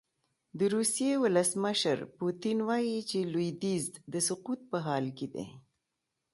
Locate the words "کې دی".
5.17-5.45